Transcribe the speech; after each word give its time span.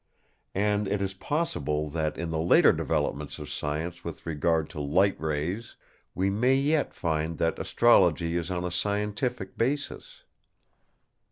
And 0.55 0.87
it 0.87 0.99
is 0.99 1.13
possible 1.13 1.87
that 1.91 2.17
in 2.17 2.31
the 2.31 2.39
later 2.41 2.71
developments 2.73 3.37
of 3.37 3.51
science 3.51 4.03
with 4.03 4.25
regard 4.25 4.67
to 4.71 4.79
light 4.79 5.15
rays, 5.21 5.75
we 6.15 6.27
may 6.27 6.55
yet 6.55 6.91
find 6.95 7.37
that 7.37 7.59
Astrology 7.59 8.35
is 8.35 8.49
on 8.49 8.63
a 8.63 8.71
scientific 8.71 9.59
basis. 9.59 10.23